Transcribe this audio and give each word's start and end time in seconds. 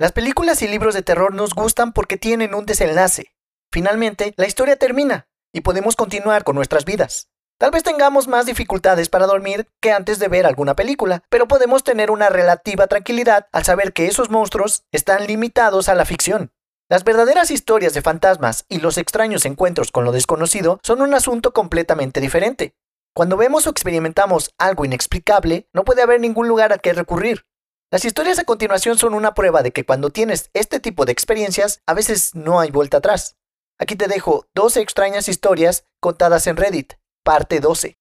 Las 0.00 0.12
películas 0.12 0.62
y 0.62 0.66
libros 0.66 0.94
de 0.94 1.02
terror 1.02 1.34
nos 1.34 1.52
gustan 1.52 1.92
porque 1.92 2.16
tienen 2.16 2.54
un 2.54 2.64
desenlace. 2.64 3.34
Finalmente, 3.70 4.32
la 4.38 4.46
historia 4.46 4.76
termina 4.76 5.28
y 5.52 5.60
podemos 5.60 5.94
continuar 5.94 6.42
con 6.42 6.56
nuestras 6.56 6.86
vidas. 6.86 7.28
Tal 7.58 7.70
vez 7.70 7.82
tengamos 7.82 8.26
más 8.26 8.46
dificultades 8.46 9.10
para 9.10 9.26
dormir 9.26 9.68
que 9.78 9.92
antes 9.92 10.18
de 10.18 10.28
ver 10.28 10.46
alguna 10.46 10.74
película, 10.74 11.22
pero 11.28 11.46
podemos 11.48 11.84
tener 11.84 12.10
una 12.10 12.30
relativa 12.30 12.86
tranquilidad 12.86 13.48
al 13.52 13.64
saber 13.64 13.92
que 13.92 14.06
esos 14.06 14.30
monstruos 14.30 14.84
están 14.90 15.26
limitados 15.26 15.90
a 15.90 15.94
la 15.94 16.06
ficción. 16.06 16.50
Las 16.88 17.04
verdaderas 17.04 17.50
historias 17.50 17.92
de 17.92 18.00
fantasmas 18.00 18.64
y 18.70 18.78
los 18.78 18.96
extraños 18.96 19.44
encuentros 19.44 19.92
con 19.92 20.06
lo 20.06 20.12
desconocido 20.12 20.80
son 20.82 21.02
un 21.02 21.12
asunto 21.12 21.52
completamente 21.52 22.22
diferente. 22.22 22.74
Cuando 23.14 23.36
vemos 23.36 23.66
o 23.66 23.70
experimentamos 23.70 24.54
algo 24.56 24.86
inexplicable, 24.86 25.68
no 25.74 25.84
puede 25.84 26.00
haber 26.00 26.20
ningún 26.20 26.48
lugar 26.48 26.72
al 26.72 26.80
que 26.80 26.94
recurrir. 26.94 27.44
Las 27.92 28.04
historias 28.04 28.38
a 28.38 28.44
continuación 28.44 28.98
son 28.98 29.14
una 29.14 29.34
prueba 29.34 29.64
de 29.64 29.72
que 29.72 29.84
cuando 29.84 30.10
tienes 30.10 30.48
este 30.54 30.78
tipo 30.78 31.04
de 31.06 31.10
experiencias, 31.10 31.82
a 31.86 31.94
veces 31.94 32.36
no 32.36 32.60
hay 32.60 32.70
vuelta 32.70 32.98
atrás. 32.98 33.36
Aquí 33.80 33.96
te 33.96 34.06
dejo 34.06 34.46
12 34.54 34.80
extrañas 34.80 35.28
historias 35.28 35.84
contadas 35.98 36.46
en 36.46 36.56
Reddit, 36.56 36.92
parte 37.24 37.58
12. 37.58 37.98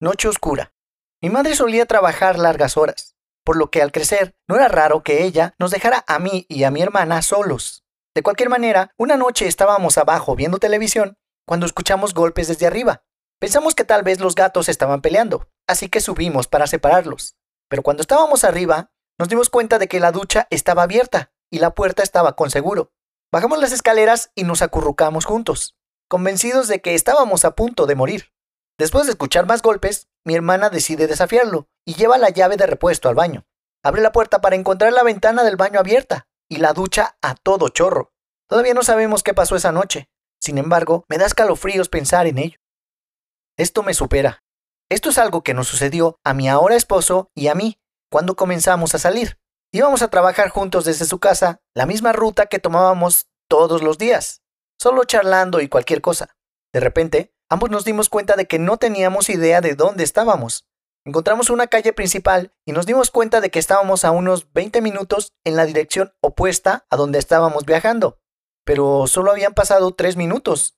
Noche 0.00 0.28
oscura. 0.28 0.72
Mi 1.20 1.28
madre 1.28 1.54
solía 1.54 1.84
trabajar 1.84 2.38
largas 2.38 2.78
horas, 2.78 3.16
por 3.44 3.58
lo 3.58 3.70
que 3.70 3.82
al 3.82 3.92
crecer 3.92 4.34
no 4.48 4.56
era 4.56 4.68
raro 4.68 5.02
que 5.02 5.24
ella 5.24 5.54
nos 5.58 5.72
dejara 5.72 6.02
a 6.06 6.18
mí 6.18 6.46
y 6.48 6.64
a 6.64 6.70
mi 6.70 6.80
hermana 6.80 7.20
solos. 7.20 7.84
De 8.14 8.22
cualquier 8.22 8.48
manera, 8.48 8.92
una 8.96 9.18
noche 9.18 9.46
estábamos 9.46 9.98
abajo 9.98 10.36
viendo 10.36 10.56
televisión 10.56 11.18
cuando 11.46 11.66
escuchamos 11.66 12.14
golpes 12.14 12.48
desde 12.48 12.66
arriba. 12.66 13.04
Pensamos 13.40 13.74
que 13.74 13.84
tal 13.84 14.04
vez 14.04 14.20
los 14.20 14.34
gatos 14.34 14.70
estaban 14.70 15.02
peleando, 15.02 15.50
así 15.66 15.90
que 15.90 16.00
subimos 16.00 16.48
para 16.48 16.66
separarlos. 16.66 17.36
Pero 17.68 17.82
cuando 17.82 18.00
estábamos 18.00 18.44
arriba, 18.44 18.90
nos 19.18 19.28
dimos 19.28 19.50
cuenta 19.50 19.78
de 19.78 19.88
que 19.88 20.00
la 20.00 20.12
ducha 20.12 20.46
estaba 20.50 20.82
abierta 20.82 21.32
y 21.50 21.58
la 21.58 21.74
puerta 21.74 22.02
estaba 22.02 22.36
con 22.36 22.50
seguro. 22.50 22.92
Bajamos 23.32 23.58
las 23.58 23.72
escaleras 23.72 24.30
y 24.34 24.44
nos 24.44 24.62
acurrucamos 24.62 25.24
juntos, 25.24 25.76
convencidos 26.08 26.68
de 26.68 26.80
que 26.80 26.94
estábamos 26.94 27.44
a 27.44 27.56
punto 27.56 27.86
de 27.86 27.94
morir. 27.94 28.32
Después 28.78 29.06
de 29.06 29.12
escuchar 29.12 29.46
más 29.46 29.62
golpes, 29.62 30.08
mi 30.24 30.34
hermana 30.34 30.70
decide 30.70 31.06
desafiarlo 31.06 31.68
y 31.84 31.94
lleva 31.94 32.18
la 32.18 32.30
llave 32.30 32.56
de 32.56 32.66
repuesto 32.66 33.08
al 33.08 33.14
baño. 33.14 33.46
Abre 33.82 34.02
la 34.02 34.12
puerta 34.12 34.40
para 34.40 34.56
encontrar 34.56 34.92
la 34.92 35.02
ventana 35.02 35.44
del 35.44 35.56
baño 35.56 35.80
abierta 35.80 36.28
y 36.48 36.56
la 36.56 36.72
ducha 36.72 37.16
a 37.22 37.34
todo 37.34 37.68
chorro. 37.68 38.12
Todavía 38.48 38.74
no 38.74 38.82
sabemos 38.82 39.22
qué 39.22 39.34
pasó 39.34 39.56
esa 39.56 39.72
noche. 39.72 40.08
Sin 40.40 40.58
embargo, 40.58 41.04
me 41.08 41.18
da 41.18 41.26
escalofríos 41.26 41.88
pensar 41.88 42.26
en 42.26 42.38
ello. 42.38 42.58
Esto 43.56 43.82
me 43.82 43.94
supera. 43.94 44.44
Esto 44.88 45.10
es 45.10 45.18
algo 45.18 45.42
que 45.42 45.52
nos 45.52 45.66
sucedió 45.66 46.20
a 46.22 46.32
mi 46.32 46.48
ahora 46.48 46.76
esposo 46.76 47.30
y 47.34 47.48
a 47.48 47.54
mí 47.54 47.80
cuando 48.08 48.36
comenzamos 48.36 48.94
a 48.94 49.00
salir. 49.00 49.38
Íbamos 49.72 50.02
a 50.02 50.08
trabajar 50.08 50.48
juntos 50.48 50.84
desde 50.84 51.06
su 51.06 51.18
casa, 51.18 51.60
la 51.74 51.86
misma 51.86 52.12
ruta 52.12 52.46
que 52.46 52.60
tomábamos 52.60 53.26
todos 53.48 53.82
los 53.82 53.98
días, 53.98 54.42
solo 54.80 55.02
charlando 55.04 55.60
y 55.60 55.68
cualquier 55.68 56.00
cosa. 56.00 56.36
De 56.72 56.78
repente, 56.78 57.34
ambos 57.50 57.70
nos 57.70 57.84
dimos 57.84 58.08
cuenta 58.08 58.36
de 58.36 58.46
que 58.46 58.60
no 58.60 58.76
teníamos 58.76 59.28
idea 59.28 59.60
de 59.60 59.74
dónde 59.74 60.04
estábamos. 60.04 60.66
Encontramos 61.04 61.50
una 61.50 61.66
calle 61.66 61.92
principal 61.92 62.54
y 62.64 62.72
nos 62.72 62.86
dimos 62.86 63.10
cuenta 63.10 63.40
de 63.40 63.50
que 63.50 63.58
estábamos 63.58 64.04
a 64.04 64.12
unos 64.12 64.52
20 64.52 64.80
minutos 64.82 65.32
en 65.44 65.56
la 65.56 65.66
dirección 65.66 66.14
opuesta 66.20 66.86
a 66.90 66.96
donde 66.96 67.18
estábamos 67.18 67.64
viajando. 67.64 68.18
Pero 68.64 69.06
solo 69.08 69.32
habían 69.32 69.54
pasado 69.54 69.94
3 69.94 70.16
minutos. 70.16 70.76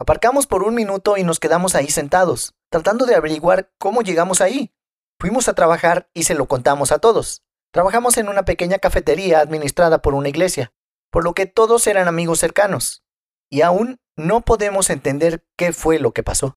Aparcamos 0.00 0.46
por 0.46 0.62
un 0.62 0.76
minuto 0.76 1.16
y 1.16 1.24
nos 1.24 1.40
quedamos 1.40 1.74
ahí 1.74 1.88
sentados, 1.88 2.54
tratando 2.70 3.04
de 3.04 3.16
averiguar 3.16 3.72
cómo 3.78 4.02
llegamos 4.02 4.40
ahí. 4.40 4.72
Fuimos 5.18 5.48
a 5.48 5.54
trabajar 5.54 6.08
y 6.14 6.22
se 6.22 6.34
lo 6.34 6.46
contamos 6.46 6.92
a 6.92 7.00
todos. 7.00 7.42
Trabajamos 7.72 8.16
en 8.16 8.28
una 8.28 8.44
pequeña 8.44 8.78
cafetería 8.78 9.40
administrada 9.40 10.00
por 10.00 10.14
una 10.14 10.28
iglesia, 10.28 10.72
por 11.10 11.24
lo 11.24 11.34
que 11.34 11.46
todos 11.46 11.86
eran 11.88 12.06
amigos 12.06 12.38
cercanos. 12.38 13.02
Y 13.50 13.62
aún 13.62 14.00
no 14.16 14.42
podemos 14.42 14.88
entender 14.90 15.44
qué 15.56 15.72
fue 15.72 15.98
lo 15.98 16.12
que 16.12 16.22
pasó. 16.22 16.56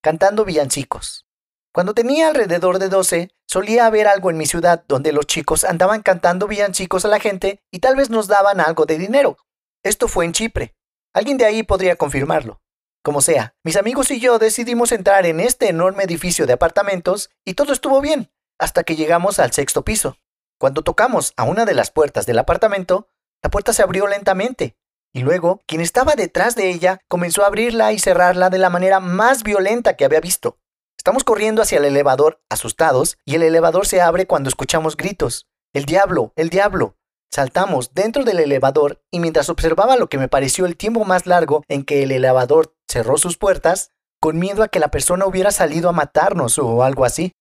Cantando 0.00 0.44
villancicos. 0.44 1.26
Cuando 1.72 1.94
tenía 1.94 2.28
alrededor 2.28 2.78
de 2.78 2.88
12, 2.88 3.30
solía 3.48 3.86
haber 3.86 4.06
algo 4.06 4.30
en 4.30 4.36
mi 4.36 4.46
ciudad 4.46 4.84
donde 4.86 5.12
los 5.12 5.26
chicos 5.26 5.64
andaban 5.64 6.02
cantando 6.02 6.46
villancicos 6.46 7.04
a 7.04 7.08
la 7.08 7.18
gente 7.18 7.60
y 7.72 7.80
tal 7.80 7.96
vez 7.96 8.08
nos 8.08 8.28
daban 8.28 8.60
algo 8.60 8.86
de 8.86 8.98
dinero. 8.98 9.36
Esto 9.82 10.06
fue 10.06 10.24
en 10.24 10.32
Chipre. 10.32 10.76
Alguien 11.16 11.38
de 11.38 11.46
ahí 11.46 11.62
podría 11.62 11.96
confirmarlo. 11.96 12.60
Como 13.02 13.22
sea, 13.22 13.54
mis 13.64 13.78
amigos 13.78 14.10
y 14.10 14.20
yo 14.20 14.38
decidimos 14.38 14.92
entrar 14.92 15.24
en 15.24 15.40
este 15.40 15.70
enorme 15.70 16.02
edificio 16.02 16.44
de 16.46 16.52
apartamentos 16.52 17.30
y 17.42 17.54
todo 17.54 17.72
estuvo 17.72 18.02
bien, 18.02 18.30
hasta 18.58 18.84
que 18.84 18.96
llegamos 18.96 19.38
al 19.38 19.50
sexto 19.52 19.82
piso. 19.82 20.18
Cuando 20.60 20.82
tocamos 20.82 21.32
a 21.38 21.44
una 21.44 21.64
de 21.64 21.72
las 21.72 21.90
puertas 21.90 22.26
del 22.26 22.38
apartamento, 22.38 23.08
la 23.42 23.48
puerta 23.48 23.72
se 23.72 23.82
abrió 23.82 24.06
lentamente, 24.06 24.76
y 25.14 25.20
luego 25.20 25.62
quien 25.66 25.80
estaba 25.80 26.16
detrás 26.16 26.54
de 26.54 26.68
ella 26.68 27.00
comenzó 27.08 27.44
a 27.44 27.46
abrirla 27.46 27.94
y 27.94 27.98
cerrarla 27.98 28.50
de 28.50 28.58
la 28.58 28.68
manera 28.68 29.00
más 29.00 29.42
violenta 29.42 29.96
que 29.96 30.04
había 30.04 30.20
visto. 30.20 30.58
Estamos 30.98 31.24
corriendo 31.24 31.62
hacia 31.62 31.78
el 31.78 31.86
elevador, 31.86 32.42
asustados, 32.50 33.16
y 33.24 33.36
el 33.36 33.42
elevador 33.42 33.86
se 33.86 34.02
abre 34.02 34.26
cuando 34.26 34.50
escuchamos 34.50 34.98
gritos. 34.98 35.46
¡El 35.72 35.86
diablo! 35.86 36.34
¡El 36.36 36.50
diablo! 36.50 36.95
Saltamos 37.30 37.92
dentro 37.92 38.24
del 38.24 38.40
elevador 38.40 39.02
y 39.10 39.20
mientras 39.20 39.48
observaba 39.48 39.96
lo 39.96 40.08
que 40.08 40.18
me 40.18 40.28
pareció 40.28 40.64
el 40.64 40.76
tiempo 40.76 41.04
más 41.04 41.26
largo 41.26 41.64
en 41.68 41.84
que 41.84 42.02
el 42.02 42.12
elevador 42.12 42.74
cerró 42.88 43.18
sus 43.18 43.36
puertas, 43.36 43.90
con 44.20 44.38
miedo 44.38 44.62
a 44.62 44.68
que 44.68 44.78
la 44.78 44.90
persona 44.90 45.26
hubiera 45.26 45.50
salido 45.50 45.88
a 45.88 45.92
matarnos 45.92 46.58
o 46.58 46.82
algo 46.82 47.04
así. 47.04 47.32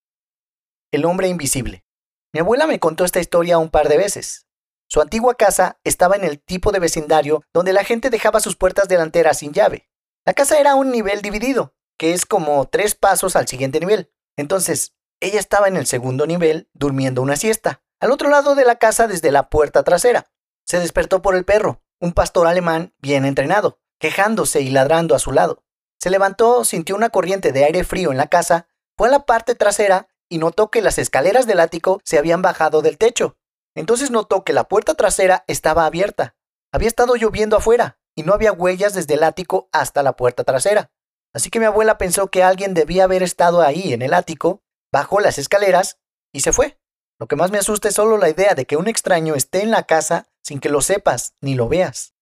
El 0.92 1.06
hombre 1.06 1.30
invisible. 1.30 1.86
Mi 2.34 2.42
abuela 2.42 2.68
me 2.68 2.80
contó 2.80 3.06
esta 3.06 3.22
historia 3.22 3.58
un 3.58 3.70
par 3.70 3.88
de 3.88 3.98
veces. 3.98 4.48
Su 4.90 5.02
antigua 5.02 5.36
casa 5.36 5.80
estaba 5.84 6.16
en 6.16 6.26
el 6.26 6.42
tipo 6.42 6.72
de 6.72 6.80
vecindario 6.80 7.44
donde 7.54 7.74
la 7.74 7.84
gente 7.84 8.10
dejaba 8.10 8.42
sus 8.42 8.56
puertas 8.56 8.88
delanteras 8.88 9.40
sin 9.40 9.54
llave. 9.54 9.90
La 10.26 10.34
casa 10.34 10.60
era 10.60 10.76
un 10.76 10.92
nivel 10.92 11.22
dividido, 11.22 11.74
que 11.98 12.14
es 12.14 12.26
como 12.26 12.68
tres 12.68 12.96
pasos 12.96 13.36
al 13.36 13.48
siguiente 13.48 13.80
nivel. 13.80 14.12
Entonces, 14.38 14.94
ella 15.22 15.40
estaba 15.40 15.70
en 15.70 15.78
el 15.78 15.86
segundo 15.86 16.28
nivel 16.28 16.70
durmiendo 16.74 17.22
una 17.22 17.38
siesta 17.38 17.85
al 18.00 18.12
otro 18.12 18.30
lado 18.30 18.56
de 18.56 18.66
la 18.66 18.76
casa 18.76 19.08
desde 19.08 19.32
la 19.32 19.50
puerta 19.50 19.84
trasera. 19.84 20.32
Se 20.66 20.80
despertó 20.80 21.22
por 21.22 21.36
el 21.36 21.46
perro, 21.46 21.82
un 22.00 22.14
pastor 22.14 22.48
alemán 22.48 22.94
bien 23.00 23.26
entrenado, 23.26 23.80
quejándose 24.00 24.62
y 24.62 24.70
ladrando 24.70 25.16
a 25.16 25.20
su 25.20 25.32
lado. 25.32 25.64
Se 26.00 26.10
levantó, 26.10 26.66
sintió 26.66 26.96
una 26.96 27.10
corriente 27.10 27.52
de 27.52 27.66
aire 27.66 27.84
frío 27.84 28.12
en 28.12 28.18
la 28.18 28.28
casa, 28.28 28.68
fue 28.98 29.08
a 29.08 29.12
la 29.12 29.26
parte 29.26 29.56
trasera 29.56 30.08
y 30.30 30.38
notó 30.38 30.72
que 30.72 30.82
las 30.82 30.98
escaleras 30.98 31.48
del 31.48 31.60
ático 31.60 32.02
se 32.04 32.18
habían 32.18 32.42
bajado 32.42 32.82
del 32.82 32.98
techo. 32.98 33.38
Entonces 33.76 34.12
notó 34.12 34.44
que 34.44 34.54
la 34.54 34.66
puerta 34.66 34.96
trasera 34.96 35.44
estaba 35.48 35.86
abierta. 35.86 36.36
Había 36.72 36.88
estado 36.88 37.16
lloviendo 37.16 37.58
afuera 37.58 38.00
y 38.16 38.24
no 38.24 38.34
había 38.34 38.52
huellas 38.52 38.94
desde 38.94 39.16
el 39.16 39.24
ático 39.24 39.70
hasta 39.72 40.04
la 40.04 40.16
puerta 40.16 40.44
trasera. 40.44 40.92
Así 41.34 41.50
que 41.50 41.60
mi 41.60 41.66
abuela 41.66 41.98
pensó 41.98 42.28
que 42.28 42.44
alguien 42.44 42.74
debía 42.74 43.04
haber 43.04 43.22
estado 43.22 43.62
ahí 43.62 43.94
en 43.94 44.02
el 44.02 44.14
ático, 44.14 44.64
bajó 44.92 45.20
las 45.20 45.38
escaleras 45.38 46.00
y 46.32 46.40
se 46.40 46.54
fue. 46.54 46.80
Lo 47.20 47.28
que 47.28 47.36
más 47.36 47.52
me 47.52 47.58
asusta 47.58 47.88
es 47.88 47.96
solo 47.96 48.18
la 48.18 48.30
idea 48.30 48.56
de 48.56 48.66
que 48.66 48.78
un 48.78 48.88
extraño 48.88 49.36
esté 49.36 49.62
en 49.62 49.72
la 49.72 49.84
casa 49.84 50.28
sin 50.42 50.60
que 50.60 50.70
lo 50.70 50.82
sepas 50.82 51.36
ni 51.40 51.56
lo 51.56 51.70
veas. 51.70 52.14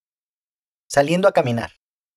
Saliendo 0.88 1.28
a 1.28 1.34
caminar. 1.34 1.72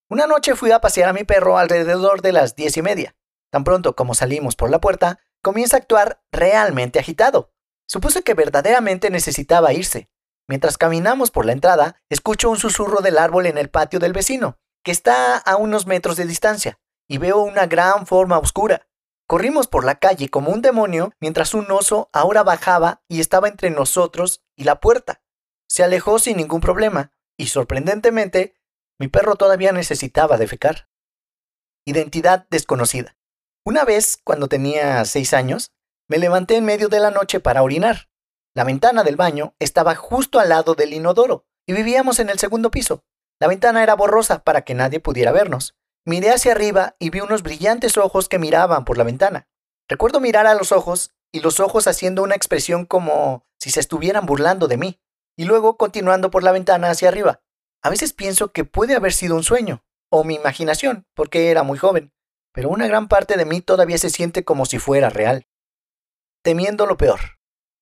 Una 0.08 0.26
noche 0.26 0.54
fui 0.54 0.70
a 0.70 0.80
pasear 0.80 1.08
a 1.08 1.12
mi 1.12 1.24
perro 1.24 1.58
alrededor 1.58 2.20
de 2.20 2.32
las 2.32 2.54
diez 2.54 2.76
y 2.76 2.82
media. 2.82 3.16
Tan 3.50 3.64
pronto 3.64 3.96
como 3.96 4.14
salimos 4.14 4.54
por 4.56 4.70
la 4.70 4.80
puerta, 4.80 5.18
comienza 5.42 5.76
a 5.76 5.80
actuar 5.80 6.22
realmente 6.30 6.98
agitado. 6.98 7.52
Supuse 7.88 8.22
que 8.22 8.34
verdaderamente 8.34 9.10
necesitaba 9.10 9.72
irse. 9.72 10.10
Mientras 10.48 10.78
caminamos 10.78 11.30
por 11.30 11.46
la 11.46 11.52
entrada, 11.52 12.02
escucho 12.08 12.50
un 12.50 12.58
susurro 12.58 13.00
del 13.00 13.18
árbol 13.18 13.46
en 13.46 13.58
el 13.58 13.70
patio 13.70 13.98
del 13.98 14.12
vecino, 14.12 14.58
que 14.84 14.92
está 14.92 15.38
a 15.38 15.56
unos 15.56 15.86
metros 15.86 16.16
de 16.16 16.26
distancia, 16.26 16.78
y 17.08 17.18
veo 17.18 17.38
una 17.38 17.66
gran 17.66 18.06
forma 18.06 18.38
oscura. 18.38 18.86
Corrimos 19.26 19.66
por 19.66 19.84
la 19.84 19.98
calle 19.98 20.28
como 20.28 20.52
un 20.52 20.62
demonio 20.62 21.12
mientras 21.20 21.52
un 21.52 21.68
oso 21.70 22.08
ahora 22.12 22.44
bajaba 22.44 23.02
y 23.08 23.20
estaba 23.20 23.48
entre 23.48 23.70
nosotros 23.70 24.44
y 24.54 24.64
la 24.64 24.80
puerta. 24.80 25.22
Se 25.68 25.82
alejó 25.82 26.20
sin 26.20 26.36
ningún 26.36 26.60
problema 26.60 27.12
y 27.36 27.48
sorprendentemente 27.48 28.54
mi 29.00 29.08
perro 29.08 29.34
todavía 29.34 29.72
necesitaba 29.72 30.36
defecar. 30.36 30.88
Identidad 31.84 32.46
desconocida. 32.50 33.16
Una 33.64 33.84
vez, 33.84 34.16
cuando 34.22 34.46
tenía 34.46 35.04
seis 35.04 35.34
años, 35.34 35.72
me 36.08 36.18
levanté 36.18 36.56
en 36.56 36.64
medio 36.64 36.88
de 36.88 37.00
la 37.00 37.10
noche 37.10 37.40
para 37.40 37.62
orinar. 37.62 38.08
La 38.54 38.62
ventana 38.62 39.02
del 39.02 39.16
baño 39.16 39.56
estaba 39.58 39.96
justo 39.96 40.38
al 40.38 40.50
lado 40.50 40.76
del 40.76 40.94
inodoro 40.94 41.46
y 41.66 41.72
vivíamos 41.72 42.20
en 42.20 42.30
el 42.30 42.38
segundo 42.38 42.70
piso. 42.70 43.04
La 43.40 43.48
ventana 43.48 43.82
era 43.82 43.94
borrosa 43.94 44.44
para 44.44 44.62
que 44.62 44.74
nadie 44.74 45.00
pudiera 45.00 45.32
vernos, 45.32 45.74
Miré 46.06 46.30
hacia 46.30 46.52
arriba 46.52 46.94
y 47.00 47.10
vi 47.10 47.20
unos 47.20 47.42
brillantes 47.42 47.98
ojos 47.98 48.28
que 48.28 48.38
miraban 48.38 48.84
por 48.84 48.96
la 48.96 49.02
ventana. 49.02 49.48
Recuerdo 49.88 50.20
mirar 50.20 50.46
a 50.46 50.54
los 50.54 50.70
ojos 50.70 51.10
y 51.32 51.40
los 51.40 51.58
ojos 51.58 51.88
haciendo 51.88 52.22
una 52.22 52.36
expresión 52.36 52.86
como 52.86 53.44
si 53.58 53.70
se 53.70 53.80
estuvieran 53.80 54.24
burlando 54.24 54.68
de 54.68 54.76
mí, 54.76 55.00
y 55.36 55.44
luego 55.44 55.76
continuando 55.76 56.30
por 56.30 56.44
la 56.44 56.52
ventana 56.52 56.90
hacia 56.90 57.08
arriba. 57.08 57.42
A 57.82 57.90
veces 57.90 58.12
pienso 58.12 58.52
que 58.52 58.64
puede 58.64 58.94
haber 58.94 59.12
sido 59.12 59.34
un 59.34 59.42
sueño, 59.42 59.84
o 60.08 60.22
mi 60.22 60.36
imaginación, 60.36 61.06
porque 61.14 61.50
era 61.50 61.64
muy 61.64 61.76
joven, 61.76 62.12
pero 62.52 62.68
una 62.68 62.86
gran 62.86 63.08
parte 63.08 63.36
de 63.36 63.44
mí 63.44 63.60
todavía 63.60 63.98
se 63.98 64.10
siente 64.10 64.44
como 64.44 64.64
si 64.64 64.78
fuera 64.78 65.10
real. 65.10 65.48
Temiendo 66.42 66.86
lo 66.86 66.96
peor. 66.96 67.20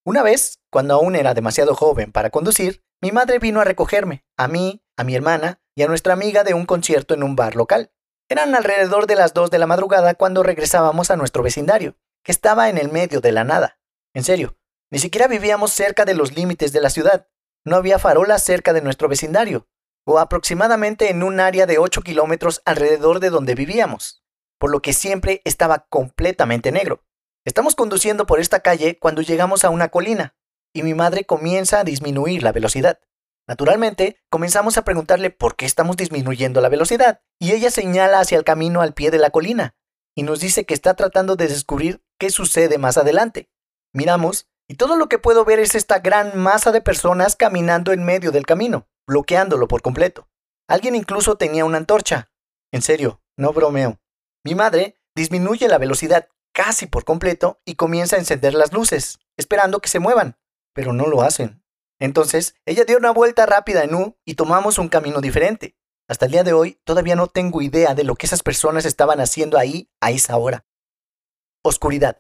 Una 0.07 0.23
vez, 0.23 0.61
cuando 0.71 0.95
aún 0.95 1.15
era 1.15 1.35
demasiado 1.35 1.75
joven 1.75 2.11
para 2.11 2.31
conducir, 2.31 2.83
mi 3.03 3.13
madre 3.13 3.39
vino 3.39 3.61
a 3.61 3.65
recogerme, 3.65 4.25
a 4.39 4.49
mí, 4.49 4.83
a 4.97 5.05
mi 5.05 5.15
hermana 5.15 5.61
y 5.75 5.83
a 5.83 5.89
nuestra 5.89 6.15
amiga 6.15 6.43
de 6.43 6.55
un 6.55 6.65
concierto 6.65 7.13
en 7.13 7.23
un 7.23 7.37
bar 7.37 7.55
local. 7.55 7.91
Eran 8.29 8.55
alrededor 8.55 9.07
de 9.07 9.17
las 9.17 9.35
2 9.35 9.51
de 9.51 9.59
la 9.59 9.67
madrugada 9.67 10.15
cuando 10.15 10.43
regresábamos 10.43 11.11
a 11.11 11.17
nuestro 11.17 11.43
vecindario, 11.43 11.97
que 12.23 12.33
estaba 12.33 12.71
en 12.71 12.79
el 12.79 12.91
medio 12.91 13.21
de 13.21 13.33
la 13.33 13.45
nada. 13.45 13.79
En 14.15 14.25
serio, 14.25 14.57
ni 14.91 14.99
siquiera 14.99 15.29
vivíamos 15.29 15.73
cerca 15.73 16.05
de 16.07 16.15
los 16.15 16.35
límites 16.35 16.73
de 16.73 16.81
la 16.81 16.89
ciudad. 16.89 17.29
No 17.65 17.77
había 17.77 17.99
farolas 17.99 18.43
cerca 18.43 18.73
de 18.73 18.81
nuestro 18.81 19.09
vecindario, 19.09 19.69
o 20.07 20.19
aproximadamente 20.19 21.11
en 21.11 21.23
un 21.23 21.39
área 21.39 21.67
de 21.67 21.79
8 21.79 22.01
kilómetros 22.03 22.63
alrededor 22.65 23.21
de 23.21 23.31
donde 23.31 23.55
vivíamos, 23.55 24.25
por 24.59 24.71
lo 24.71 24.81
que 24.81 24.95
siempre 24.95 25.43
estaba 25.45 25.87
completamente 25.91 26.73
negro. 26.73 27.05
Estamos 27.45 27.75
conduciendo 27.75 28.27
por 28.27 28.41
esta 28.41 28.61
calle 28.61 28.99
cuando 28.99 29.21
llegamos 29.21 29.65
a 29.65 29.71
una 29.71 29.89
colina, 29.89 30.35
y 30.73 30.83
mi 30.83 30.95
madre 30.95 31.25
comienza 31.25 31.81
a 31.81 31.85
disminuir 31.85 32.43
la 32.43 32.53
velocidad. 32.53 33.01
Naturalmente, 33.47 34.17
comenzamos 34.31 34.79
a 34.79 34.85
preguntarle 34.85 35.31
por 35.31 35.57
qué 35.57 35.67
estamos 35.67 35.97
disminuyendo 35.97 36.61
la 36.61 36.69
velocidad, 36.69 37.21
y 37.39 37.53
ella 37.53 37.71
señala 37.71 38.21
hacia 38.21 38.39
el 38.39 38.45
camino 38.45 38.81
al 38.81 38.95
pie 38.95 39.11
de 39.11 39.19
la 39.19 39.31
colina, 39.31 39.75
y 40.15 40.23
nos 40.23 40.41
dice 40.41 40.65
que 40.65 40.75
está 40.75 40.95
tratando 40.95 41.37
de 41.37 41.49
descubrir 41.49 42.03
qué 42.19 42.31
sucede 42.31 42.79
más 42.79 42.97
adelante. 42.97 43.51
Miramos 43.93 44.49
y 44.69 44.77
todo 44.77 44.97
lo 44.97 45.09
que 45.09 45.19
puedo 45.19 45.45
ver 45.45 45.59
es 45.59 45.75
esta 45.75 45.99
gran 45.99 46.39
masa 46.39 46.73
de 46.73 46.81
personas 46.81 47.37
caminando 47.37 47.93
en 47.93 48.05
medio 48.05 48.33
del 48.33 48.47
camino, 48.47 48.89
bloqueándolo 49.07 49.69
por 49.69 49.83
completo. 49.83 50.29
Alguien 50.69 50.95
incluso 50.95 51.37
tenía 51.37 51.65
una 51.65 51.79
antorcha. 51.79 52.31
En 52.73 52.81
serio, 52.81 53.21
no 53.37 53.53
bromeo. 53.53 54.01
Mi 54.43 54.55
madre 54.55 54.97
disminuye 55.15 55.69
la 55.69 55.79
velocidad 55.79 56.29
casi 56.55 56.87
por 56.87 57.05
completo 57.05 57.61
y 57.65 57.75
comienza 57.75 58.17
a 58.17 58.21
encender 58.21 58.55
las 58.55 58.73
luces, 58.73 59.19
esperando 59.37 59.81
que 59.81 59.89
se 59.89 59.99
muevan, 59.99 60.39
pero 60.73 60.93
no 60.93 61.07
lo 61.07 61.23
hacen. 61.23 61.64
Entonces, 62.01 62.55
ella 62.67 62.85
dio 62.85 62.97
una 62.97 63.11
vuelta 63.11 63.47
rápida 63.47 63.85
en 63.85 63.95
U 63.95 64.19
y 64.25 64.35
tomamos 64.35 64.79
un 64.79 64.89
camino 64.89 65.21
diferente. 65.21 65.77
Hasta 66.09 66.27
el 66.27 66.33
día 66.33 66.45
de 66.45 66.53
hoy 66.53 66.81
todavía 66.85 67.17
no 67.17 67.29
tengo 67.29 67.63
idea 67.63 67.95
de 67.95 68.05
lo 68.05 68.15
que 68.15 68.27
esas 68.27 68.43
personas 68.43 68.85
estaban 68.85 69.21
haciendo 69.21 69.59
ahí 69.59 69.91
a 70.01 70.11
esa 70.11 70.37
hora. 70.37 70.67
Oscuridad. 71.63 72.19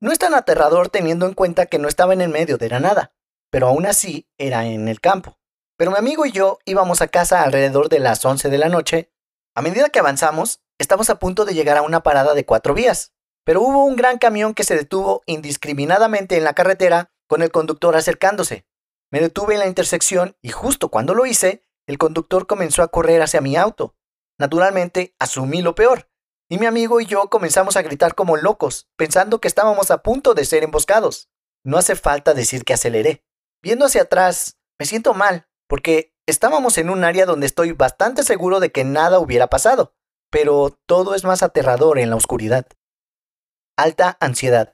No 0.00 0.12
es 0.12 0.18
tan 0.18 0.34
aterrador 0.34 0.90
teniendo 0.90 1.26
en 1.26 1.32
cuenta 1.32 1.66
que 1.66 1.78
no 1.78 1.88
estaba 1.88 2.12
en 2.12 2.20
el 2.20 2.28
medio 2.28 2.58
de 2.58 2.68
la 2.68 2.80
nada, 2.80 3.14
pero 3.50 3.68
aún 3.68 3.86
así 3.86 4.28
era 4.36 4.66
en 4.66 4.88
el 4.88 5.00
campo. 5.00 5.38
Pero 5.78 5.90
mi 5.90 5.96
amigo 5.96 6.26
y 6.26 6.32
yo 6.32 6.58
íbamos 6.66 7.00
a 7.00 7.08
casa 7.08 7.42
alrededor 7.42 7.88
de 7.88 8.00
las 8.00 8.24
11 8.24 8.50
de 8.50 8.58
la 8.58 8.68
noche. 8.68 9.12
A 9.54 9.62
medida 9.62 9.88
que 9.88 10.00
avanzamos, 10.00 10.60
estamos 10.78 11.08
a 11.08 11.18
punto 11.18 11.44
de 11.44 11.54
llegar 11.54 11.76
a 11.76 11.82
una 11.82 12.02
parada 12.02 12.34
de 12.34 12.44
cuatro 12.44 12.74
vías, 12.74 13.14
pero 13.44 13.62
hubo 13.62 13.84
un 13.84 13.96
gran 13.96 14.18
camión 14.18 14.54
que 14.54 14.64
se 14.64 14.76
detuvo 14.76 15.22
indiscriminadamente 15.26 16.36
en 16.36 16.44
la 16.44 16.54
carretera 16.54 17.12
con 17.26 17.42
el 17.42 17.50
conductor 17.50 17.96
acercándose. 17.96 18.66
Me 19.14 19.20
detuve 19.20 19.54
en 19.54 19.60
la 19.60 19.68
intersección 19.68 20.36
y 20.42 20.48
justo 20.48 20.88
cuando 20.88 21.14
lo 21.14 21.24
hice, 21.24 21.62
el 21.86 21.98
conductor 21.98 22.48
comenzó 22.48 22.82
a 22.82 22.88
correr 22.88 23.22
hacia 23.22 23.40
mi 23.40 23.54
auto. 23.54 23.94
Naturalmente, 24.40 25.14
asumí 25.20 25.62
lo 25.62 25.76
peor, 25.76 26.10
y 26.50 26.58
mi 26.58 26.66
amigo 26.66 27.00
y 27.00 27.06
yo 27.06 27.30
comenzamos 27.30 27.76
a 27.76 27.82
gritar 27.82 28.16
como 28.16 28.36
locos, 28.36 28.88
pensando 28.96 29.40
que 29.40 29.46
estábamos 29.46 29.92
a 29.92 30.02
punto 30.02 30.34
de 30.34 30.44
ser 30.44 30.64
emboscados. 30.64 31.30
No 31.64 31.78
hace 31.78 31.94
falta 31.94 32.34
decir 32.34 32.64
que 32.64 32.74
aceleré. 32.74 33.24
Viendo 33.62 33.84
hacia 33.84 34.02
atrás, 34.02 34.58
me 34.80 34.84
siento 34.84 35.14
mal, 35.14 35.46
porque 35.68 36.12
estábamos 36.26 36.76
en 36.76 36.90
un 36.90 37.04
área 37.04 37.24
donde 37.24 37.46
estoy 37.46 37.70
bastante 37.70 38.24
seguro 38.24 38.58
de 38.58 38.72
que 38.72 38.82
nada 38.82 39.20
hubiera 39.20 39.46
pasado, 39.46 39.94
pero 40.28 40.76
todo 40.86 41.14
es 41.14 41.22
más 41.22 41.44
aterrador 41.44 42.00
en 42.00 42.10
la 42.10 42.16
oscuridad. 42.16 42.66
Alta 43.76 44.16
ansiedad. 44.18 44.72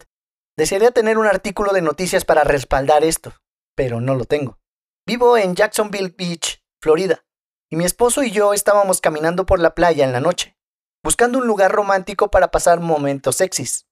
Desearía 0.57 0.93
tener 0.93 1.19
un 1.19 1.27
artículo 1.27 1.75
de 1.75 1.83
noticias 1.83 2.25
para 2.25 2.43
respaldar 2.43 3.05
esto, 3.05 3.35
pero 3.81 4.03
no 4.03 4.15
lo 4.15 4.27
tengo. 4.27 4.59
Vivo 5.06 5.38
en 5.38 5.55
Jacksonville 5.55 6.15
Beach, 6.15 6.62
Florida, 6.82 7.25
y 7.71 7.77
mi 7.77 7.87
esposo 7.87 8.23
y 8.23 8.31
yo 8.31 8.53
estábamos 8.53 9.00
caminando 9.00 9.47
por 9.47 9.59
la 9.59 9.75
playa 9.75 10.05
en 10.05 10.12
la 10.12 10.21
noche 10.21 10.59
buscando 11.03 11.38
un 11.38 11.47
lugar 11.47 11.73
romántico 11.73 12.31
para 12.31 12.50
pasar 12.50 12.81
momentos 12.81 13.37
sexys. 13.37 13.87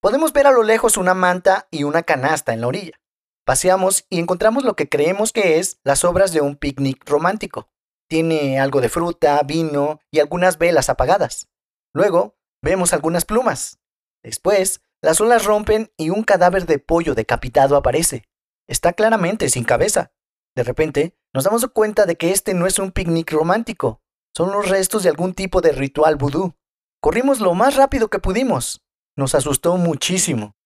Podemos 0.00 0.32
ver 0.32 0.46
a 0.46 0.52
lo 0.52 0.62
lejos 0.62 0.96
una 0.96 1.14
manta 1.14 1.66
y 1.72 1.82
una 1.82 2.04
canasta 2.04 2.52
en 2.52 2.60
la 2.60 2.68
orilla. 2.68 3.00
Paseamos 3.44 4.06
y 4.08 4.20
encontramos 4.20 4.62
lo 4.62 4.76
que 4.76 4.88
creemos 4.88 5.32
que 5.32 5.58
es 5.58 5.80
las 5.82 6.04
obras 6.04 6.32
de 6.32 6.40
un 6.40 6.54
picnic 6.54 7.02
romántico. 7.04 7.68
Tiene 8.08 8.60
algo 8.60 8.80
de 8.80 8.90
fruta, 8.90 9.42
vino 9.42 9.98
y 10.12 10.20
algunas 10.20 10.56
velas 10.56 10.88
apagadas. 10.88 11.48
Luego, 11.92 12.36
vemos 12.62 12.92
algunas 12.92 13.24
plumas. 13.24 13.80
Después, 14.22 14.82
las 15.02 15.20
olas 15.20 15.44
rompen 15.44 15.90
y 15.96 16.10
un 16.10 16.22
cadáver 16.22 16.64
de 16.66 16.78
pollo 16.78 17.16
decapitado 17.16 17.74
aparece. 17.74 18.22
Está 18.68 18.92
claramente 18.92 19.48
sin 19.48 19.64
cabeza. 19.64 20.12
De 20.54 20.62
repente, 20.62 21.16
nos 21.34 21.44
damos 21.44 21.66
cuenta 21.68 22.06
de 22.06 22.16
que 22.16 22.30
este 22.30 22.54
no 22.54 22.66
es 22.66 22.78
un 22.78 22.92
picnic 22.92 23.32
romántico, 23.32 24.02
son 24.34 24.50
los 24.50 24.68
restos 24.68 25.02
de 25.02 25.10
algún 25.10 25.34
tipo 25.34 25.60
de 25.60 25.72
ritual 25.72 26.16
vudú. 26.16 26.54
Corrimos 27.00 27.40
lo 27.40 27.52
más 27.54 27.76
rápido 27.76 28.08
que 28.08 28.18
pudimos. 28.18 28.82
Nos 29.14 29.34
asustó 29.34 29.76
muchísimo. 29.76 30.56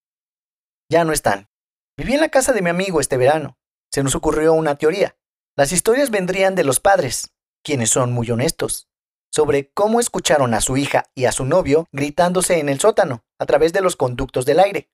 Ya 0.89 1.05
no 1.05 1.13
están. 1.13 1.49
Viví 1.97 2.15
en 2.15 2.21
la 2.21 2.29
casa 2.29 2.53
de 2.53 2.63
mi 2.63 2.71
amigo 2.71 3.01
este 3.01 3.17
verano. 3.17 3.59
Se 3.91 4.05
nos 4.05 4.15
ocurrió 4.15 4.53
una 4.53 4.77
teoría. 4.77 5.17
Las 5.57 5.73
historias 5.73 6.11
vendrían 6.11 6.55
de 6.55 6.63
los 6.63 6.79
padres, 6.79 7.33
quienes 7.65 7.91
son 7.91 8.13
muy 8.13 8.31
honestos, 8.31 8.89
sobre 9.33 9.73
cómo 9.73 9.99
escucharon 9.99 10.55
a 10.55 10.61
su 10.61 10.77
hija 10.77 11.11
y 11.15 11.25
a 11.25 11.33
su 11.33 11.45
novio 11.45 11.89
gritándose 11.91 12.61
en 12.61 12.69
el 12.69 12.79
sótano 12.79 13.25
a 13.39 13.47
través 13.47 13.73
de 13.73 13.81
los 13.81 13.97
conductos 13.97 14.45
del 14.45 14.61
aire. 14.61 14.91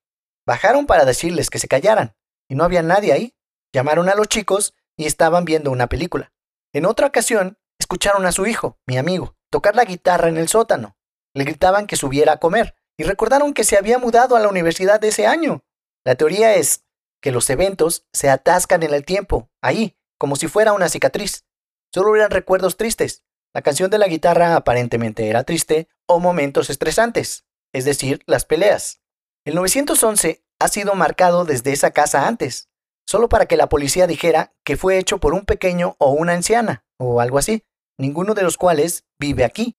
Bajaron 0.46 0.86
para 0.86 1.04
decirles 1.04 1.50
que 1.50 1.58
se 1.58 1.68
callaran, 1.68 2.16
y 2.52 2.54
no 2.54 2.64
había 2.64 2.82
nadie 2.82 3.12
ahí. 3.12 3.34
Llamaron 3.72 4.10
a 4.10 4.14
los 4.14 4.28
chicos 4.28 4.74
y 4.96 5.06
estaban 5.06 5.44
viendo 5.46 5.70
una 5.70 5.88
película. 5.88 6.32
En 6.72 6.84
otra 6.86 7.06
ocasión, 7.06 7.58
Escucharon 7.82 8.24
a 8.26 8.32
su 8.32 8.46
hijo, 8.46 8.78
mi 8.86 8.96
amigo, 8.96 9.34
tocar 9.50 9.74
la 9.74 9.84
guitarra 9.84 10.28
en 10.28 10.36
el 10.36 10.46
sótano. 10.46 10.96
Le 11.34 11.42
gritaban 11.42 11.88
que 11.88 11.96
subiera 11.96 12.34
a 12.34 12.36
comer 12.36 12.76
y 12.96 13.02
recordaron 13.02 13.54
que 13.54 13.64
se 13.64 13.76
había 13.76 13.98
mudado 13.98 14.36
a 14.36 14.40
la 14.40 14.46
universidad 14.46 15.00
de 15.00 15.08
ese 15.08 15.26
año. 15.26 15.64
La 16.04 16.14
teoría 16.14 16.54
es 16.54 16.84
que 17.20 17.32
los 17.32 17.50
eventos 17.50 18.06
se 18.12 18.30
atascan 18.30 18.84
en 18.84 18.94
el 18.94 19.04
tiempo, 19.04 19.50
ahí, 19.60 19.98
como 20.16 20.36
si 20.36 20.46
fuera 20.46 20.74
una 20.74 20.88
cicatriz. 20.88 21.44
Solo 21.92 22.14
eran 22.14 22.30
recuerdos 22.30 22.76
tristes. 22.76 23.24
La 23.52 23.62
canción 23.62 23.90
de 23.90 23.98
la 23.98 24.06
guitarra 24.06 24.54
aparentemente 24.54 25.28
era 25.28 25.42
triste 25.42 25.88
o 26.06 26.20
momentos 26.20 26.70
estresantes, 26.70 27.46
es 27.72 27.84
decir, 27.84 28.22
las 28.26 28.44
peleas. 28.44 29.02
El 29.44 29.56
911 29.56 30.44
ha 30.62 30.68
sido 30.68 30.94
marcado 30.94 31.44
desde 31.44 31.72
esa 31.72 31.90
casa 31.90 32.26
antes, 32.26 32.68
solo 33.06 33.28
para 33.28 33.46
que 33.46 33.56
la 33.56 33.68
policía 33.68 34.06
dijera 34.06 34.54
que 34.64 34.76
fue 34.76 34.98
hecho 34.98 35.18
por 35.18 35.34
un 35.34 35.44
pequeño 35.44 35.96
o 35.98 36.10
una 36.10 36.32
anciana, 36.32 36.84
o 36.98 37.20
algo 37.20 37.38
así 37.38 37.64
ninguno 37.98 38.34
de 38.34 38.42
los 38.42 38.56
cuales 38.56 39.04
vive 39.18 39.44
aquí. 39.44 39.76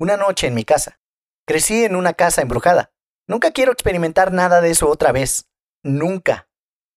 Una 0.00 0.16
noche 0.16 0.46
en 0.46 0.54
mi 0.54 0.64
casa. 0.64 1.00
Crecí 1.46 1.84
en 1.84 1.96
una 1.96 2.14
casa 2.14 2.42
embrujada. 2.42 2.92
Nunca 3.26 3.50
quiero 3.50 3.72
experimentar 3.72 4.32
nada 4.32 4.60
de 4.60 4.70
eso 4.70 4.88
otra 4.88 5.12
vez. 5.12 5.48
Nunca. 5.82 6.48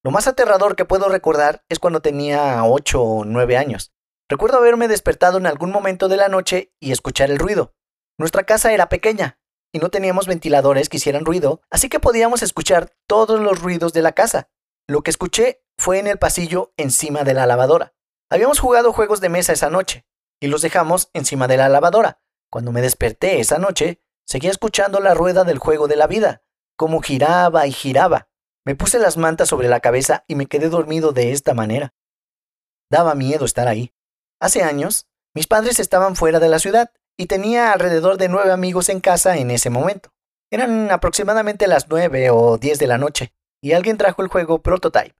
Lo 0.03 0.11
más 0.11 0.27
aterrador 0.27 0.75
que 0.75 0.85
puedo 0.85 1.09
recordar 1.09 1.63
es 1.69 1.79
cuando 1.79 2.01
tenía 2.01 2.63
ocho 2.63 3.01
o 3.03 3.25
nueve 3.25 3.57
años. 3.57 3.91
Recuerdo 4.29 4.57
haberme 4.57 4.87
despertado 4.87 5.37
en 5.37 5.45
algún 5.45 5.71
momento 5.71 6.07
de 6.07 6.17
la 6.17 6.29
noche 6.29 6.73
y 6.79 6.91
escuchar 6.91 7.29
el 7.29 7.39
ruido. 7.39 7.73
Nuestra 8.17 8.43
casa 8.43 8.71
era 8.71 8.87
pequeña 8.87 9.40
y 9.71 9.79
no 9.79 9.89
teníamos 9.89 10.27
ventiladores 10.27 10.89
que 10.89 10.97
hicieran 10.97 11.25
ruido, 11.25 11.61
así 11.69 11.89
que 11.89 11.99
podíamos 11.99 12.43
escuchar 12.43 12.93
todos 13.07 13.39
los 13.39 13.61
ruidos 13.61 13.93
de 13.93 14.01
la 14.01 14.11
casa. 14.11 14.49
Lo 14.87 15.01
que 15.01 15.11
escuché 15.11 15.63
fue 15.77 15.99
en 15.99 16.07
el 16.07 16.17
pasillo 16.17 16.73
encima 16.77 17.23
de 17.23 17.33
la 17.33 17.45
lavadora. 17.45 17.93
Habíamos 18.29 18.59
jugado 18.59 18.93
juegos 18.93 19.21
de 19.21 19.29
mesa 19.29 19.53
esa 19.53 19.69
noche 19.69 20.05
y 20.39 20.47
los 20.47 20.61
dejamos 20.61 21.09
encima 21.13 21.47
de 21.47 21.57
la 21.57 21.69
lavadora. 21.69 22.21
Cuando 22.49 22.71
me 22.71 22.81
desperté 22.81 23.39
esa 23.39 23.57
noche, 23.57 24.01
seguía 24.25 24.51
escuchando 24.51 24.99
la 24.99 25.13
rueda 25.13 25.43
del 25.43 25.57
juego 25.57 25.87
de 25.87 25.95
la 25.95 26.07
vida, 26.07 26.43
como 26.75 27.01
giraba 27.01 27.67
y 27.67 27.71
giraba. 27.71 28.29
Me 28.65 28.75
puse 28.75 28.99
las 28.99 29.17
mantas 29.17 29.49
sobre 29.49 29.69
la 29.69 29.79
cabeza 29.79 30.23
y 30.27 30.35
me 30.35 30.45
quedé 30.45 30.69
dormido 30.69 31.13
de 31.13 31.31
esta 31.31 31.53
manera. 31.53 31.93
Daba 32.89 33.15
miedo 33.15 33.45
estar 33.45 33.67
ahí. 33.67 33.93
Hace 34.39 34.63
años, 34.63 35.07
mis 35.33 35.47
padres 35.47 35.79
estaban 35.79 36.15
fuera 36.15 36.39
de 36.39 36.49
la 36.49 36.59
ciudad 36.59 36.91
y 37.21 37.27
tenía 37.27 37.71
alrededor 37.71 38.17
de 38.17 38.29
nueve 38.29 38.51
amigos 38.51 38.89
en 38.89 38.99
casa 38.99 39.37
en 39.37 39.51
ese 39.51 39.69
momento. 39.69 40.11
Eran 40.49 40.89
aproximadamente 40.89 41.67
las 41.67 41.87
nueve 41.87 42.31
o 42.31 42.57
diez 42.57 42.79
de 42.79 42.87
la 42.87 42.97
noche, 42.97 43.31
y 43.61 43.73
alguien 43.73 43.99
trajo 43.99 44.23
el 44.23 44.27
juego 44.27 44.63
Prototype. 44.63 45.15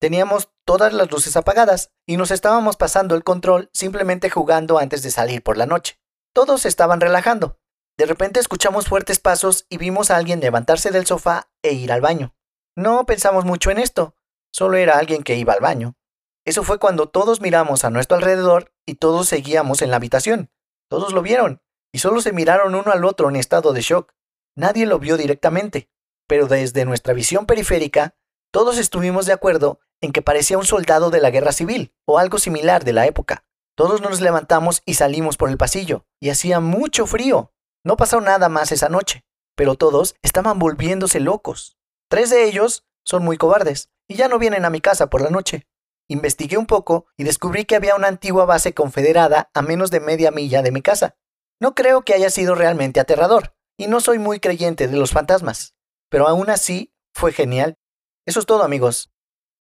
Teníamos 0.00 0.50
todas 0.66 0.92
las 0.92 1.12
luces 1.12 1.36
apagadas 1.36 1.92
y 2.08 2.16
nos 2.16 2.32
estábamos 2.32 2.76
pasando 2.76 3.14
el 3.14 3.22
control 3.22 3.70
simplemente 3.72 4.30
jugando 4.30 4.80
antes 4.80 5.04
de 5.04 5.12
salir 5.12 5.44
por 5.44 5.56
la 5.56 5.66
noche. 5.66 6.00
Todos 6.34 6.66
estaban 6.66 7.00
relajando. 7.00 7.60
De 7.96 8.06
repente 8.06 8.40
escuchamos 8.40 8.88
fuertes 8.88 9.20
pasos 9.20 9.64
y 9.68 9.78
vimos 9.78 10.10
a 10.10 10.16
alguien 10.16 10.40
levantarse 10.40 10.90
del 10.90 11.06
sofá 11.06 11.52
e 11.62 11.72
ir 11.72 11.92
al 11.92 12.00
baño. 12.00 12.34
No 12.74 13.06
pensamos 13.06 13.44
mucho 13.44 13.70
en 13.70 13.78
esto, 13.78 14.16
solo 14.52 14.76
era 14.76 14.98
alguien 14.98 15.22
que 15.22 15.36
iba 15.36 15.52
al 15.52 15.60
baño. 15.60 15.94
Eso 16.44 16.64
fue 16.64 16.80
cuando 16.80 17.08
todos 17.08 17.40
miramos 17.40 17.84
a 17.84 17.90
nuestro 17.90 18.16
alrededor 18.16 18.72
y 18.84 18.96
todos 18.96 19.28
seguíamos 19.28 19.82
en 19.82 19.90
la 19.90 19.96
habitación. 19.96 20.50
Todos 20.88 21.12
lo 21.12 21.22
vieron 21.22 21.62
y 21.92 21.98
solo 21.98 22.20
se 22.20 22.32
miraron 22.32 22.74
uno 22.74 22.90
al 22.92 23.04
otro 23.04 23.28
en 23.28 23.36
estado 23.36 23.72
de 23.72 23.80
shock. 23.80 24.12
Nadie 24.56 24.86
lo 24.86 24.98
vio 24.98 25.16
directamente, 25.16 25.88
pero 26.26 26.46
desde 26.46 26.84
nuestra 26.84 27.14
visión 27.14 27.46
periférica 27.46 28.16
Todos 28.52 28.78
estuvimos 28.78 29.26
de 29.26 29.32
acuerdo 29.32 29.80
en 30.00 30.12
que 30.12 30.22
parecía 30.22 30.58
un 30.58 30.64
soldado 30.64 31.10
de 31.10 31.20
la 31.20 31.30
guerra 31.30 31.52
civil 31.52 31.94
o 32.06 32.18
algo 32.18 32.38
similar 32.38 32.84
de 32.84 32.92
la 32.92 33.06
época. 33.06 33.44
Todos 33.76 34.00
nos 34.00 34.20
levantamos 34.20 34.82
y 34.84 34.94
salimos 34.94 35.36
por 35.36 35.50
el 35.50 35.56
pasillo, 35.56 36.06
y 36.20 36.30
hacía 36.30 36.60
mucho 36.60 37.06
frío. 37.06 37.52
No 37.84 37.96
pasó 37.96 38.20
nada 38.20 38.48
más 38.48 38.70
esa 38.70 38.88
noche, 38.88 39.24
pero 39.56 39.74
todos 39.74 40.14
estaban 40.22 40.58
volviéndose 40.58 41.18
locos. 41.18 41.76
Tres 42.08 42.30
de 42.30 42.44
ellos 42.44 42.86
son 43.04 43.24
muy 43.24 43.36
cobardes 43.36 43.90
y 44.06 44.14
ya 44.14 44.28
no 44.28 44.38
vienen 44.38 44.64
a 44.64 44.70
mi 44.70 44.80
casa 44.80 45.10
por 45.10 45.20
la 45.20 45.30
noche. 45.30 45.66
Investigué 46.14 46.58
un 46.58 46.66
poco 46.66 47.06
y 47.16 47.24
descubrí 47.24 47.64
que 47.64 47.74
había 47.74 47.96
una 47.96 48.06
antigua 48.06 48.44
base 48.44 48.72
confederada 48.72 49.50
a 49.52 49.62
menos 49.62 49.90
de 49.90 49.98
media 49.98 50.30
milla 50.30 50.62
de 50.62 50.70
mi 50.70 50.80
casa. 50.80 51.16
No 51.60 51.74
creo 51.74 52.02
que 52.02 52.14
haya 52.14 52.30
sido 52.30 52.54
realmente 52.54 53.00
aterrador, 53.00 53.56
y 53.76 53.88
no 53.88 53.98
soy 53.98 54.20
muy 54.20 54.38
creyente 54.38 54.86
de 54.86 54.96
los 54.96 55.10
fantasmas, 55.10 55.74
pero 56.08 56.28
aún 56.28 56.50
así 56.50 56.94
fue 57.12 57.32
genial. 57.32 57.78
Eso 58.26 58.38
es 58.38 58.46
todo 58.46 58.62
amigos. 58.62 59.12